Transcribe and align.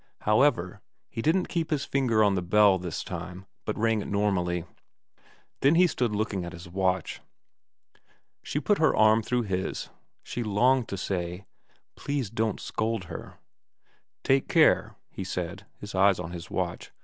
However, 0.21 0.81
he 1.11 1.21
didn't 1.21 1.45
keep 1.47 1.69
his 1.69 1.85
finger 1.85 2.23
on 2.23 2.33
the 2.33 2.41
bell 2.41 2.79
this 2.79 3.03
time, 3.03 3.45
but 3.65 3.77
rang 3.77 4.01
it 4.01 4.07
normally. 4.07 4.65
Then 5.59 5.75
he 5.75 5.85
stood 5.85 6.15
looking 6.15 6.43
at 6.43 6.53
his 6.53 6.67
watch. 6.67 7.21
She 8.41 8.59
put 8.59 8.79
her 8.79 8.95
arm 8.95 9.21
through 9.21 9.43
his. 9.43 9.91
She 10.23 10.41
longed 10.41 10.87
to 10.87 10.97
say,' 10.97 11.45
Please 11.95 12.31
don't 12.31 12.59
scold 12.59 13.03
her.'' 13.03 13.37
Take 14.23 14.47
care,' 14.47 14.95
he 15.11 15.23
said, 15.23 15.67
his 15.77 15.93
eyes 15.93 16.19
on 16.19 16.31
his 16.31 16.49
watch. 16.49 16.89